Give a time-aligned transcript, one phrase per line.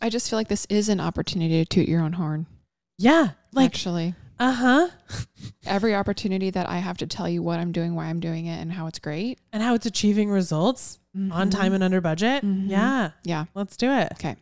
[0.00, 2.46] I just feel like this is an opportunity to toot your own horn.
[2.98, 3.30] Yeah.
[3.52, 4.88] Like, actually, uh huh.
[5.66, 8.60] every opportunity that I have to tell you what I'm doing, why I'm doing it,
[8.60, 11.50] and how it's great And how it's achieving results on Mhm.
[11.50, 12.44] time and under budget.
[12.44, 12.68] Mhm.
[12.68, 13.10] Yeah.
[13.24, 13.46] Yeah.
[13.54, 14.12] Let's do it.
[14.12, 14.36] Okay.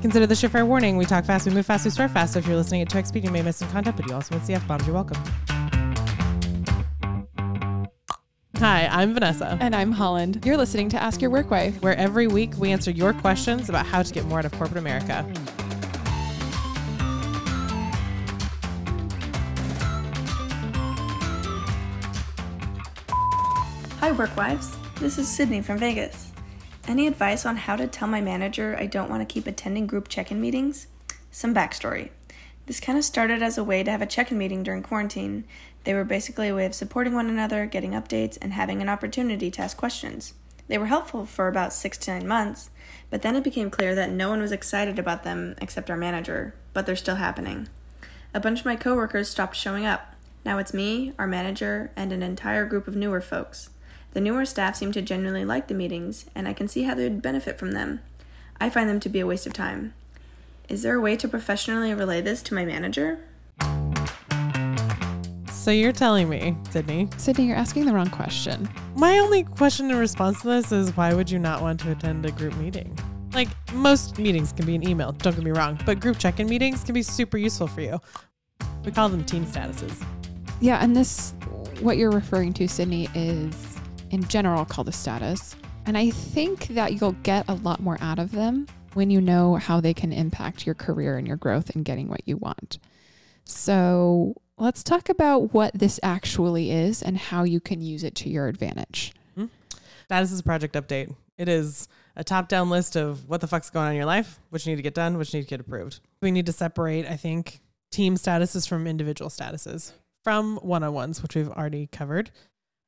[0.00, 0.96] Consider this your fair warning.
[0.96, 2.34] We talk fast, we move fast, we swear fast.
[2.34, 4.34] So if you're listening at 2x speed, you may miss some content, but you also
[4.36, 4.86] miss the F bombs.
[4.86, 5.20] You're welcome.
[8.60, 10.42] Hi, I'm Vanessa, And I'm Holland.
[10.46, 11.82] You're listening to Ask Your Work Wife.
[11.82, 14.78] where every week we answer your questions about how to get more out of corporate
[14.78, 15.30] America.
[24.00, 24.74] Hi, work wives.
[25.00, 26.32] This is Sydney from Vegas.
[26.88, 30.08] Any advice on how to tell my manager I don't want to keep attending group
[30.08, 30.86] check in meetings?
[31.30, 32.08] Some backstory.
[32.64, 35.44] This kind of started as a way to have a check in meeting during quarantine.
[35.86, 39.52] They were basically a way of supporting one another, getting updates, and having an opportunity
[39.52, 40.34] to ask questions.
[40.66, 42.70] They were helpful for about six to nine months,
[43.08, 46.56] but then it became clear that no one was excited about them except our manager,
[46.72, 47.68] but they're still happening.
[48.34, 50.12] A bunch of my coworkers stopped showing up.
[50.44, 53.70] Now it's me, our manager, and an entire group of newer folks.
[54.12, 57.04] The newer staff seem to genuinely like the meetings, and I can see how they
[57.04, 58.00] would benefit from them.
[58.60, 59.94] I find them to be a waste of time.
[60.68, 63.20] Is there a way to professionally relay this to my manager?
[65.66, 68.68] So you're telling me, Sydney, Sydney, you're asking the wrong question.
[68.94, 72.24] my only question in response to this is why would you not want to attend
[72.24, 72.96] a group meeting?
[73.34, 76.48] Like most meetings can be an email, don't get me wrong, but group check in
[76.48, 77.98] meetings can be super useful for you.
[78.84, 80.06] We call them team statuses.
[80.60, 81.34] Yeah, and this,
[81.80, 83.76] what you're referring to, Sydney, is
[84.12, 85.56] in general called a status.
[85.84, 89.56] And I think that you'll get a lot more out of them when you know
[89.56, 92.78] how they can impact your career and your growth and getting what you want.
[93.42, 98.28] So let's talk about what this actually is and how you can use it to
[98.28, 99.12] your advantage.
[100.06, 101.14] Status is a project update.
[101.36, 104.38] It is a top down list of what the fuck's going on in your life,
[104.50, 106.00] which you need to get done, which you need to get approved.
[106.22, 111.22] We need to separate, I think, team statuses from individual statuses, from one on ones,
[111.22, 112.30] which we've already covered.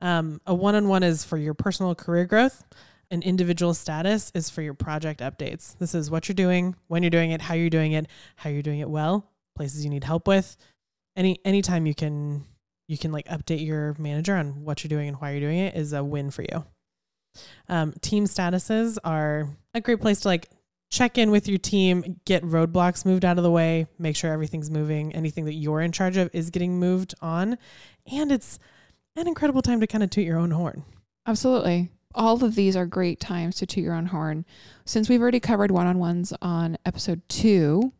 [0.01, 2.65] Um, a one on one is for your personal career growth.
[3.11, 5.77] An individual status is for your project updates.
[5.79, 8.07] This is what you're doing, when you're doing it, how you're doing it,
[8.37, 10.57] how you're doing it well, places you need help with.
[11.19, 12.47] Any anytime you can
[12.87, 15.75] you can like update your manager on what you're doing and why you're doing it
[15.75, 16.65] is a win for you.
[17.69, 20.49] Um, team statuses are a great place to like
[20.91, 24.71] check in with your team, get roadblocks moved out of the way, make sure everything's
[24.71, 27.59] moving, anything that you're in charge of is getting moved on.
[28.11, 28.59] And it's
[29.17, 30.85] an incredible time to kind of toot your own horn.
[31.27, 31.91] Absolutely.
[32.15, 34.47] All of these are great times to toot your own horn.
[34.87, 37.93] Since we've already covered one on ones on episode two,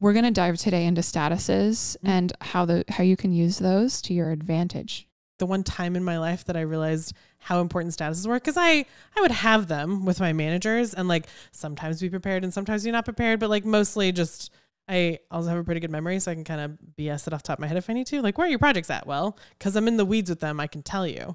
[0.00, 2.08] we're going to dive today into statuses Mm.
[2.08, 5.08] and how the how you can use those to your advantage.
[5.38, 8.84] The one time in my life that I realized how important statuses were, because I
[9.16, 12.90] I would have them with my managers and like sometimes be prepared and sometimes be
[12.90, 14.52] not prepared, but like mostly just
[14.88, 17.42] I also have a pretty good memory, so I can kind of BS it off
[17.42, 18.22] the top of my head if I need to.
[18.22, 19.04] Like, where are your projects at?
[19.04, 21.34] Well, because I'm in the weeds with them, I can tell you.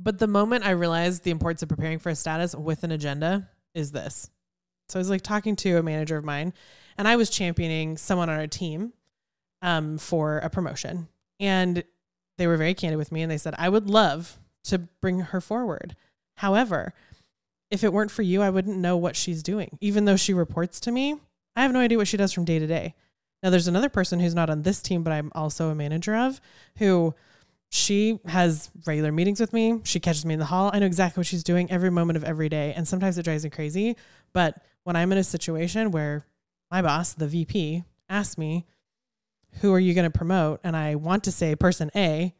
[0.00, 3.48] But the moment I realized the importance of preparing for a status with an agenda
[3.74, 4.28] is this.
[4.88, 6.52] So I was like talking to a manager of mine,
[7.00, 8.92] and I was championing someone on our team
[9.62, 11.08] um, for a promotion.
[11.40, 11.82] And
[12.36, 15.40] they were very candid with me, and they said, I would love to bring her
[15.40, 15.96] forward.
[16.36, 16.92] However,
[17.70, 19.78] if it weren't for you, I wouldn't know what she's doing.
[19.80, 21.16] Even though she reports to me,
[21.56, 22.94] I have no idea what she does from day to day.
[23.42, 26.38] Now, there's another person who's not on this team, but I'm also a manager of,
[26.76, 27.14] who
[27.70, 29.80] she has regular meetings with me.
[29.84, 30.70] She catches me in the hall.
[30.74, 32.74] I know exactly what she's doing every moment of every day.
[32.76, 33.96] And sometimes it drives me crazy.
[34.34, 36.26] But when I'm in a situation where
[36.70, 38.66] my boss, the VP, asks me,
[39.60, 40.60] Who are you going to promote?
[40.64, 42.34] And I want to say person A,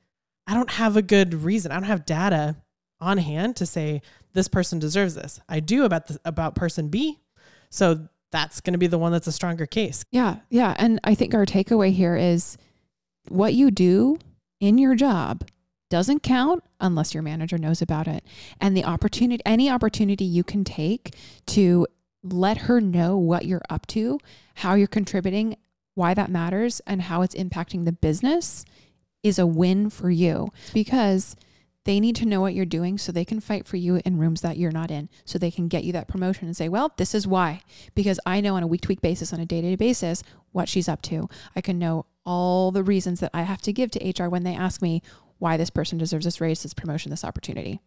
[0.47, 1.73] I don't have a good reason.
[1.73, 2.57] I don't have data
[3.01, 4.03] on hand to say
[4.33, 5.41] this person deserves this.
[5.49, 7.19] I do about the, about person B.
[7.71, 10.05] So that's going to be the one that's a stronger case.
[10.11, 12.57] Yeah, yeah, and I think our takeaway here is
[13.29, 14.19] what you do
[14.61, 15.49] in your job
[15.89, 18.25] doesn't count unless your manager knows about it.
[18.61, 21.15] And the opportunity any opportunity you can take
[21.47, 21.87] to
[22.23, 24.19] let her know what you're up to,
[24.57, 25.57] how you're contributing,
[25.95, 28.65] why that matters and how it's impacting the business
[29.23, 30.49] is a win for you.
[30.73, 31.37] Because
[31.85, 34.43] they need to know what you're doing so they can fight for you in rooms
[34.43, 37.15] that you're not in so they can get you that promotion and say well this
[37.15, 37.63] is why.
[37.95, 40.23] Because i know on a week to week basis on a day to day basis
[40.53, 41.29] what she's up to.
[41.57, 44.55] I can know all the reasons that i have to give to hr when they
[44.55, 45.03] ask me
[45.39, 47.81] why this person deserves this raise this promotion this opportunity.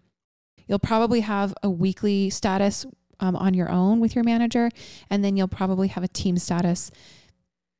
[0.67, 2.85] You'll probably have a weekly status
[3.23, 4.69] um, on your own with your manager
[5.09, 6.91] and then you'll probably have a team status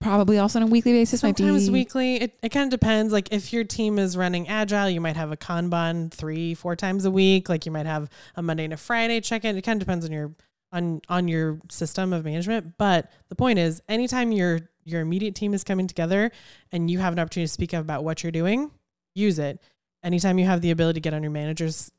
[0.01, 2.17] probably also on a weekly basis Sometimes weekly.
[2.17, 3.13] It, it kind of depends.
[3.13, 7.05] Like if your team is running agile, you might have a Kanban three, four times
[7.05, 7.47] a week.
[7.47, 9.57] Like you might have a Monday and a Friday check in.
[9.57, 10.35] It kind of depends on your
[10.73, 12.77] on on your system of management.
[12.77, 16.31] But the point is, anytime your your immediate team is coming together
[16.73, 18.71] and you have an opportunity to speak up about what you're doing,
[19.15, 19.61] use it.
[20.03, 21.91] Anytime you have the ability to get on your manager's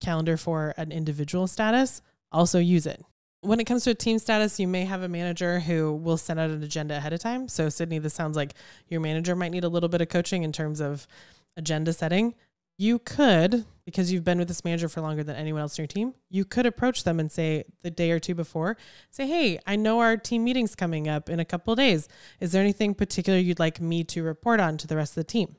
[0.00, 2.00] calendar for an individual status,
[2.32, 3.04] also use it.
[3.40, 6.50] When it comes to team status, you may have a manager who will send out
[6.50, 7.48] an agenda ahead of time.
[7.48, 8.54] So, Sydney, this sounds like
[8.88, 11.08] your manager might need a little bit of coaching in terms of
[11.56, 12.34] agenda setting.
[12.78, 15.88] You could, because you've been with this manager for longer than anyone else in your
[15.88, 18.76] team, you could approach them and say the day or two before,
[19.10, 22.08] say, Hey, I know our team meeting's coming up in a couple days.
[22.40, 25.24] Is there anything particular you'd like me to report on to the rest of the
[25.24, 25.56] team?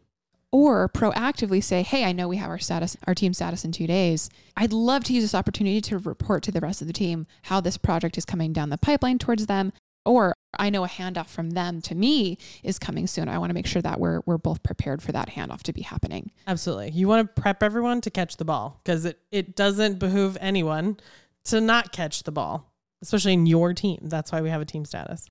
[0.53, 3.87] Or proactively say, "Hey, I know we have our status, our team status in 2
[3.87, 4.29] days.
[4.55, 7.59] I'd love to use this opportunity to report to the rest of the team how
[7.59, 9.73] this project is coming down the pipeline towards them."
[10.05, 13.29] Or I know a handoff from them to me is coming soon.
[13.29, 15.81] I want to make sure that we're we're both prepared for that handoff to be
[15.81, 16.31] happening.
[16.45, 16.91] Absolutely.
[16.91, 20.97] You want to prep everyone to catch the ball because it, it doesn't behoove anyone
[21.45, 22.71] to not catch the ball,
[23.01, 23.99] especially in your team.
[24.03, 25.29] That's why we have a team status.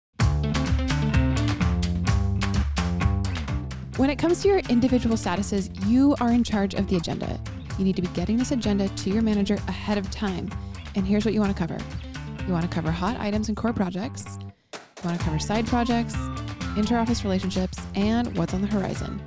[3.98, 7.38] When it comes to your individual statuses, you are in charge of the agenda.
[7.78, 10.50] You need to be getting this agenda to your manager ahead of time.
[10.94, 11.78] And here's what you want to cover
[12.46, 14.38] you want to cover hot items and core projects,
[14.72, 16.14] you want to cover side projects,
[16.74, 19.22] interoffice relationships, and what's on the horizon.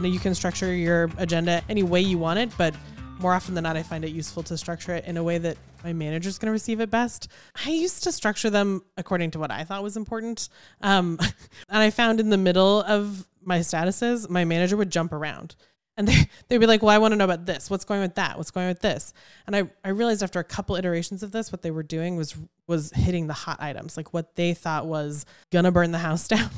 [0.00, 2.76] You can structure your agenda any way you want it, but
[3.18, 5.56] more often than not, I find it useful to structure it in a way that
[5.82, 7.28] my manager is going to receive it best.
[7.64, 10.48] I used to structure them according to what I thought was important.
[10.82, 11.18] Um,
[11.68, 15.56] and I found in the middle of my statuses, my manager would jump around.
[15.96, 17.70] And they, they'd be like, well, I want to know about this.
[17.70, 18.36] What's going with that?
[18.36, 19.14] What's going with this?
[19.46, 22.36] And I, I realized after a couple iterations of this, what they were doing was
[22.66, 26.50] was hitting the hot items, like what they thought was gonna burn the house down.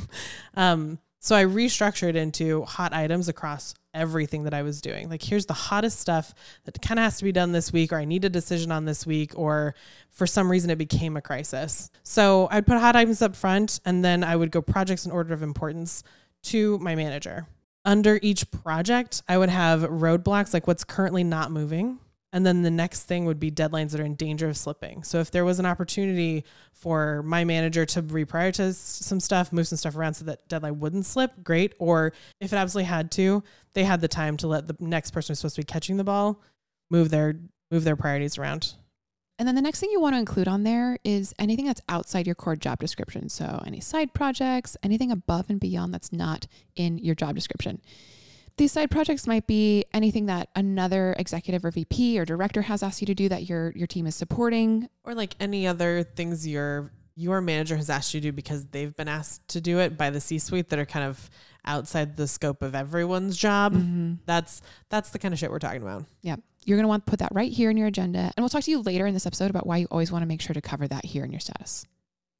[0.56, 5.08] Um, so I restructured into hot items across everything that I was doing.
[5.08, 6.32] Like, here's the hottest stuff
[6.64, 8.84] that kind of has to be done this week, or I need a decision on
[8.84, 9.74] this week, or
[10.10, 11.90] for some reason it became a crisis.
[12.04, 15.34] So I'd put hot items up front, and then I would go projects in order
[15.34, 16.04] of importance
[16.44, 17.46] to my manager.
[17.84, 21.98] Under each project, I would have roadblocks, like what's currently not moving.
[22.32, 25.02] And then the next thing would be deadlines that are in danger of slipping.
[25.02, 29.78] So if there was an opportunity for my manager to reprioritize some stuff, move some
[29.78, 31.74] stuff around so that deadline wouldn't slip, great.
[31.78, 33.42] Or if it absolutely had to,
[33.72, 36.04] they had the time to let the next person who's supposed to be catching the
[36.04, 36.42] ball
[36.90, 37.40] move their
[37.70, 38.74] move their priorities around.
[39.38, 42.26] And then the next thing you want to include on there is anything that's outside
[42.26, 43.28] your core job description.
[43.28, 47.80] So any side projects, anything above and beyond that's not in your job description.
[48.58, 53.00] These side projects might be anything that another executive or VP or director has asked
[53.00, 54.88] you to do that your your team is supporting.
[55.04, 58.94] Or like any other things your your manager has asked you to do because they've
[58.96, 61.30] been asked to do it by the C-suite that are kind of
[61.64, 63.74] outside the scope of everyone's job.
[63.74, 64.14] Mm-hmm.
[64.26, 66.04] That's that's the kind of shit we're talking about.
[66.22, 66.36] Yeah.
[66.64, 68.18] You're going to want to put that right here in your agenda.
[68.18, 70.26] And we'll talk to you later in this episode about why you always want to
[70.26, 71.86] make sure to cover that here in your status.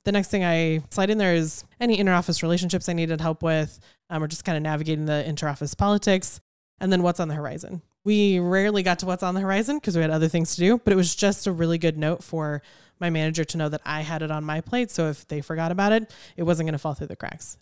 [0.09, 3.79] The next thing I slide in there is any interoffice relationships I needed help with,
[4.09, 6.41] um, or just kind of navigating the interoffice politics,
[6.81, 7.83] and then what's on the horizon.
[8.05, 10.79] We rarely got to what's on the horizon because we had other things to do,
[10.79, 12.63] but it was just a really good note for
[12.99, 14.91] my manager to know that I had it on my plate.
[14.91, 17.59] So if they forgot about it, it wasn't going to fall through the cracks.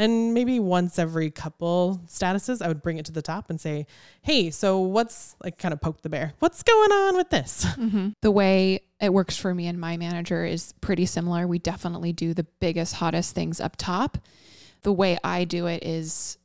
[0.00, 3.86] And maybe once every couple statuses, I would bring it to the top and say,
[4.22, 6.34] hey, so what's like kind of poke the bear?
[6.38, 7.66] What's going on with this?
[7.78, 8.08] Mm-hmm.
[8.22, 11.46] The way it works for me and my manager is pretty similar.
[11.46, 14.18] We definitely do the biggest, hottest things up top.
[14.82, 16.38] The way I do it is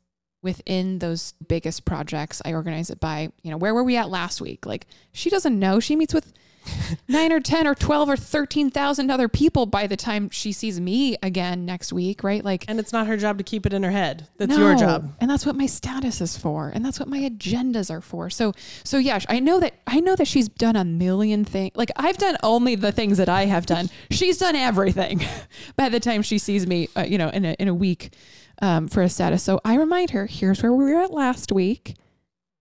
[0.44, 4.42] within those biggest projects, I organize it by, you know, where were we at last
[4.42, 4.66] week?
[4.66, 5.80] Like she doesn't know.
[5.80, 6.34] She meets with
[7.08, 11.18] nine or 10 or 12 or 13,000 other people by the time she sees me
[11.22, 12.44] again next week, right?
[12.44, 14.28] Like, And it's not her job to keep it in her head.
[14.38, 14.70] That's no.
[14.70, 15.14] your job.
[15.20, 16.70] And that's what my status is for.
[16.74, 18.30] And that's what my agendas are for.
[18.30, 18.54] So,
[18.84, 21.72] so yeah, I know that, I know that she's done a million things.
[21.76, 23.90] Like I've done only the things that I have done.
[24.12, 25.22] She's done everything
[25.76, 28.14] by the time she sees me, uh, you know, in a, in a week,
[28.62, 29.44] um, for a status.
[29.44, 31.96] So I remind her, here's where we were at last week.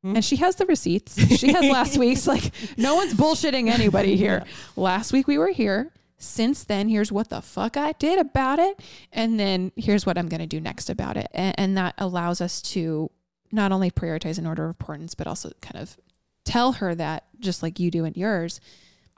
[0.03, 0.17] Hmm?
[0.17, 1.21] And she has the receipts.
[1.39, 2.27] She has last week's.
[2.27, 4.45] Like, no one's bullshitting anybody here.
[4.77, 5.91] Last week we were here.
[6.19, 8.81] Since then, here's what the fuck I did about it.
[9.13, 11.29] And then here's what I'm going to do next about it.
[11.33, 13.11] And, and that allows us to
[13.51, 15.97] not only prioritize in order of importance, but also kind of
[16.45, 18.61] tell her that, just like you do in yours,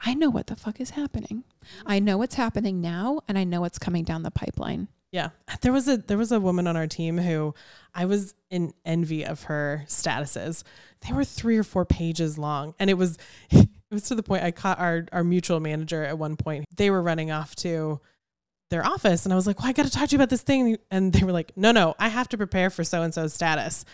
[0.01, 1.45] I know what the fuck is happening.
[1.87, 4.89] I know what's happening now, and I know what's coming down the pipeline.
[5.15, 5.29] Yeah.
[5.61, 7.55] There was a there was a woman on our team who
[7.95, 10.65] I was in envy of her statuses.
[11.07, 13.17] They were 3 or 4 pages long and it was
[13.53, 16.65] it was to the point I caught our our mutual manager at one point.
[16.77, 18.01] They were running off to
[18.71, 20.43] their office and I was like, "Well, I got to talk to you about this
[20.43, 23.33] thing." And they were like, "No, no, I have to prepare for so and so's
[23.33, 23.85] status."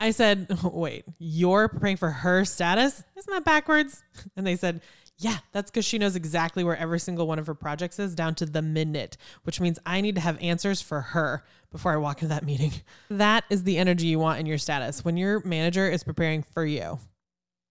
[0.00, 3.04] I said, "Wait, you're preparing for her status?
[3.16, 4.02] Isn't that backwards?"
[4.36, 4.80] And they said,
[5.20, 8.36] Yeah, that's because she knows exactly where every single one of her projects is down
[8.36, 12.22] to the minute, which means I need to have answers for her before I walk
[12.22, 12.72] into that meeting.
[13.10, 16.64] That is the energy you want in your status when your manager is preparing for
[16.64, 17.00] you.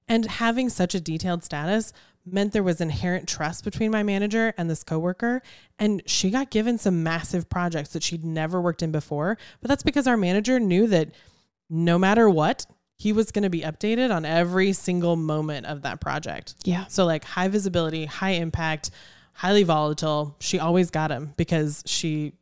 [0.07, 1.93] And having such a detailed status
[2.25, 5.41] meant there was inherent trust between my manager and this coworker.
[5.79, 9.37] And she got given some massive projects that she'd never worked in before.
[9.61, 11.11] But that's because our manager knew that
[11.69, 12.65] no matter what,
[12.97, 16.55] he was going to be updated on every single moment of that project.
[16.63, 16.85] Yeah.
[16.87, 18.89] So, like high visibility, high impact,
[19.33, 20.35] highly volatile.
[20.39, 22.33] She always got him because she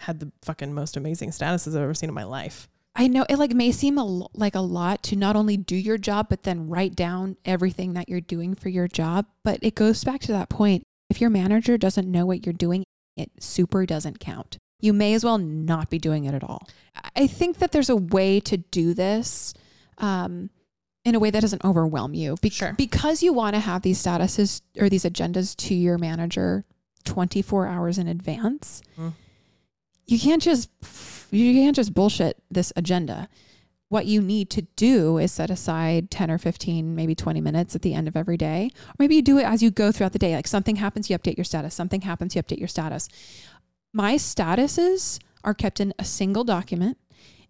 [0.00, 2.68] had the fucking most amazing statuses I've ever seen in my life.
[2.94, 5.76] I know it like may seem a, lo- like a lot to not only do
[5.76, 9.74] your job but then write down everything that you're doing for your job, but it
[9.74, 10.82] goes back to that point.
[11.10, 12.84] If your manager doesn't know what you're doing,
[13.16, 14.56] it super doesn't count.
[14.80, 16.66] You may as well not be doing it at all.
[17.14, 19.52] I think that there's a way to do this
[19.98, 20.50] um,
[21.04, 22.72] in a way that doesn't overwhelm you Be- Sure.
[22.76, 26.64] because you want to have these statuses or these agendas to your manager
[27.04, 28.82] 24 hours in advance.
[28.98, 29.12] Mm.
[30.06, 30.68] You can't just
[31.30, 33.28] you can't just bullshit this agenda.
[33.88, 37.82] What you need to do is set aside 10 or 15, maybe 20 minutes at
[37.82, 38.70] the end of every day.
[38.88, 40.34] Or maybe you do it as you go throughout the day.
[40.34, 41.74] Like something happens, you update your status.
[41.74, 43.08] Something happens, you update your status.
[43.92, 46.98] My statuses are kept in a single document.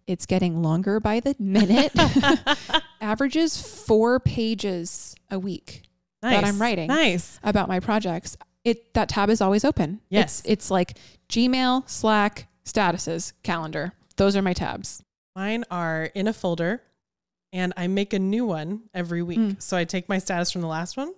[0.07, 1.91] It's getting longer by the minute.
[3.01, 5.83] Averages four pages a week
[6.23, 6.35] Nice.
[6.35, 7.39] that I'm writing Nice.
[7.43, 8.37] about my projects.
[8.63, 10.01] It that tab is always open.
[10.09, 10.39] Yes.
[10.39, 10.97] It's, it's like
[11.29, 13.93] Gmail, Slack, statuses, calendar.
[14.15, 15.03] Those are my tabs.
[15.35, 16.81] Mine are in a folder
[17.53, 19.39] and I make a new one every week.
[19.39, 19.61] Mm.
[19.61, 21.13] So I take my status from the last one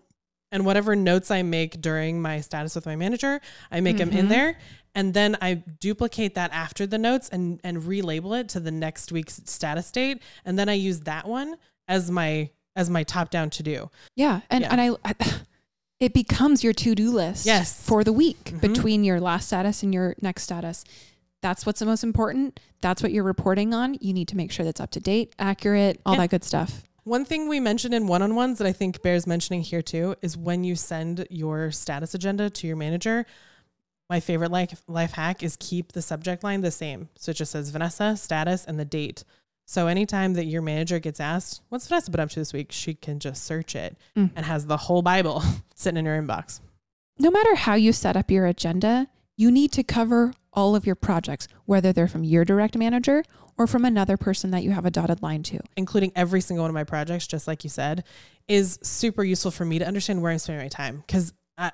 [0.51, 3.39] and whatever notes I make during my status with my manager,
[3.71, 4.57] I make them in there.
[4.95, 9.11] And then I duplicate that after the notes and, and relabel it to the next
[9.11, 10.21] week's status date.
[10.45, 11.55] And then I use that one
[11.87, 13.89] as my as my top down to do.
[14.15, 14.71] Yeah, and Yeah.
[14.71, 15.15] and I, I
[15.99, 17.81] it becomes your to-do list Yes.
[17.85, 18.61] for the week Mhm.
[18.61, 20.85] between your last status and your next status.
[21.41, 22.59] That's what's the most important.
[22.81, 23.97] That's what you're reporting on.
[24.01, 26.21] You need to make sure that's up to date, accurate, all Yeah.
[26.21, 26.83] that good stuff.
[27.03, 30.15] One thing we mentioned in one on ones that I think bears mentioning here too
[30.21, 33.25] is when you send your status agenda to your manager.
[34.09, 37.09] My favorite life, life hack is keep the subject line the same.
[37.15, 39.23] So it just says Vanessa, status, and the date.
[39.67, 42.71] So anytime that your manager gets asked, what's Vanessa been up to this week?
[42.71, 44.31] She can just search it Mm.
[44.35, 45.43] and has the whole Bible
[45.75, 46.59] sitting in her inbox.
[47.19, 50.95] No matter how you set up your agenda, you need to cover all of your
[50.95, 53.23] projects, whether they're from your direct manager
[53.59, 55.59] or from another person that you have a dotted line to.
[55.77, 58.03] including every single one of my projects, just like you said,
[58.47, 61.03] is super useful for me to understand where I'm spending my time.
[61.05, 61.31] Because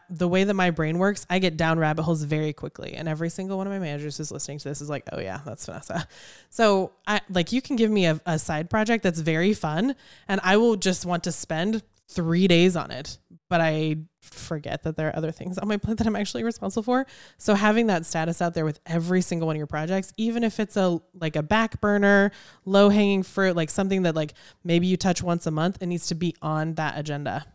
[0.10, 2.94] the way that my brain works, I get down rabbit holes very quickly.
[2.94, 5.42] And every single one of my managers who's listening to this is like, oh, yeah,
[5.46, 6.08] that's Vanessa.
[6.50, 9.96] So, I like, you can give me a, a side project that's very fun,
[10.28, 13.18] and I will just want to spend three days on it.
[13.48, 16.84] But I forget that there are other things on my plate that I'm actually responsible
[16.84, 17.06] for.
[17.38, 20.60] So having that status out there with every single one of your projects, even if
[20.60, 22.32] it's a like a back burner,
[22.66, 26.08] low hanging fruit, like something that like maybe you touch once a month, it needs
[26.08, 27.46] to be on that agenda.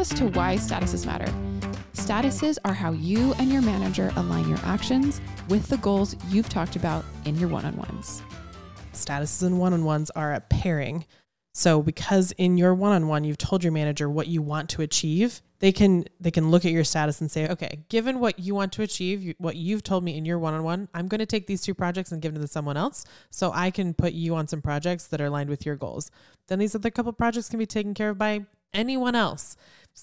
[0.00, 1.30] Us to why statuses matter.
[1.92, 6.74] Statuses are how you and your manager align your actions with the goals you've talked
[6.74, 8.22] about in your one on ones.
[8.94, 11.04] Statuses and one-on-ones are a pairing.
[11.52, 15.70] So because in your one-on-one you've told your manager what you want to achieve, they
[15.70, 18.82] can they can look at your status and say, "Okay, given what you want to
[18.82, 21.74] achieve, you, what you've told me in your one-on-one, I'm going to take these two
[21.74, 25.08] projects and give them to someone else so I can put you on some projects
[25.08, 26.10] that are aligned with your goals."
[26.46, 29.56] Then these other couple projects can be taken care of by anyone else.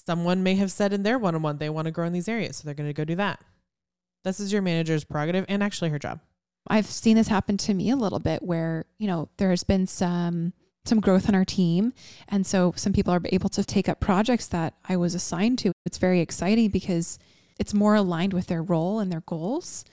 [0.06, 2.62] Someone may have said in their one-on-one they want to grow in these areas, so
[2.64, 3.40] they're going to go do that.
[4.24, 6.20] This is your manager's prerogative and actually her job.
[6.66, 10.52] I've seen this happen to me a little bit where, you know, there's been some
[10.84, 11.92] some growth on our team
[12.28, 15.72] and so some people are able to take up projects that I was assigned to.
[15.84, 17.18] It's very exciting because
[17.58, 19.84] it's more aligned with their role and their goals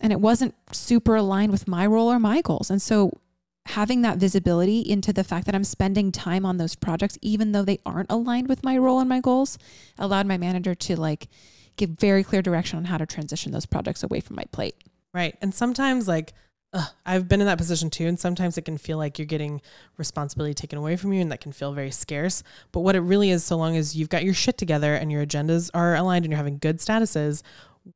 [0.00, 2.70] and it wasn't super aligned with my role or my goals.
[2.70, 3.18] And so
[3.66, 7.64] having that visibility into the fact that I'm spending time on those projects even though
[7.64, 9.58] they aren't aligned with my role and my goals
[9.98, 11.28] allowed my manager to like
[11.76, 14.76] give very clear direction on how to transition those projects away from my plate.
[15.12, 15.36] Right.
[15.40, 16.32] And sometimes, like,
[16.72, 18.06] ugh, I've been in that position too.
[18.06, 19.60] And sometimes it can feel like you're getting
[19.96, 22.42] responsibility taken away from you, and that can feel very scarce.
[22.72, 25.24] But what it really is, so long as you've got your shit together and your
[25.24, 27.42] agendas are aligned and you're having good statuses,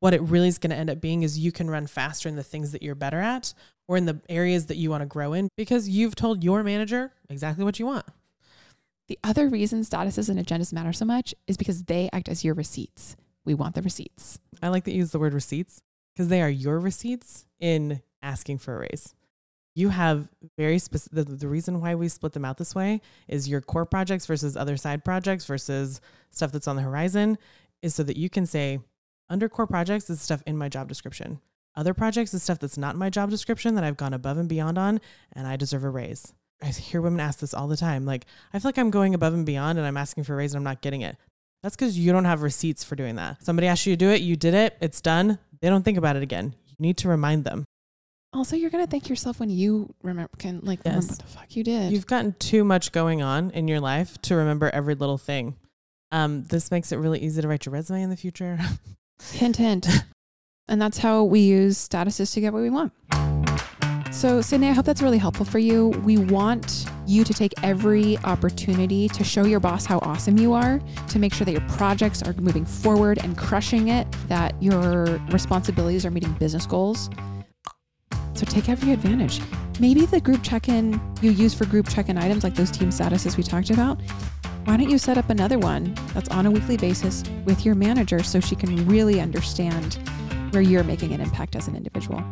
[0.00, 2.36] what it really is going to end up being is you can run faster in
[2.36, 3.54] the things that you're better at
[3.86, 7.12] or in the areas that you want to grow in because you've told your manager
[7.30, 8.04] exactly what you want.
[9.08, 12.54] The other reason statuses and agendas matter so much is because they act as your
[12.54, 13.16] receipts.
[13.46, 14.38] We want the receipts.
[14.60, 15.80] I like that you use the word receipts
[16.14, 19.14] because they are your receipts in asking for a raise.
[19.74, 20.28] you have
[20.58, 21.26] very specific.
[21.26, 24.56] The, the reason why we split them out this way is your core projects versus
[24.56, 27.38] other side projects versus stuff that's on the horizon
[27.80, 28.80] is so that you can say,
[29.30, 31.40] under core projects is stuff in my job description.
[31.76, 34.48] Other projects is stuff that's not in my job description that I've gone above and
[34.48, 35.00] beyond on,
[35.32, 36.32] and I deserve a raise.
[36.62, 38.04] I hear women ask this all the time.
[38.04, 40.54] Like, I feel like I'm going above and beyond and I'm asking for a raise
[40.54, 41.16] and I'm not getting it.
[41.62, 43.44] That's because you don't have receipts for doing that.
[43.44, 45.38] Somebody asked you to do it, you did it, it's done.
[45.60, 46.54] They don't think about it again.
[46.66, 47.64] You need to remind them.
[48.32, 51.64] Also, you're gonna thank yourself when you remember can like remember what the fuck you
[51.64, 51.92] did.
[51.92, 55.56] You've gotten too much going on in your life to remember every little thing.
[56.12, 58.58] Um, this makes it really easy to write your resume in the future.
[59.22, 59.88] hint, hint.
[60.68, 62.92] and that's how we use statuses to get what we want.
[64.10, 65.90] So, Sydney, I hope that's really helpful for you.
[66.04, 70.80] We want you to take every opportunity to show your boss how awesome you are,
[71.08, 76.04] to make sure that your projects are moving forward and crushing it, that your responsibilities
[76.04, 77.10] are meeting business goals.
[78.34, 79.40] So, take every advantage.
[79.78, 82.88] Maybe the group check in you use for group check in items like those team
[82.88, 84.00] statuses we talked about,
[84.68, 88.22] why don't you set up another one that's on a weekly basis with your manager
[88.22, 89.94] so she can really understand
[90.50, 92.22] where you're making an impact as an individual?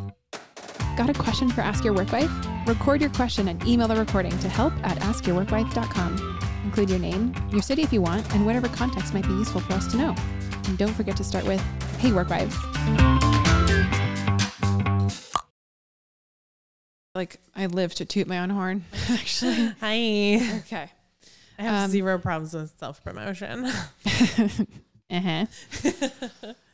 [0.99, 2.31] Got a question for Ask Your Work Wife?
[2.66, 6.38] Record your question and email the recording to help at askyourworkwife.com.
[6.64, 9.73] Include your name, your city if you want, and whatever context might be useful for
[9.73, 10.14] us to know.
[10.66, 11.62] And don't forget to start with
[12.00, 12.55] Hey, Work Wives.
[17.14, 19.55] Like, I live to toot my own horn, actually.
[19.81, 20.59] Hi.
[20.59, 20.90] Okay.
[21.58, 23.64] I have Um, zero problems with self promotion.
[25.10, 25.46] uh huh.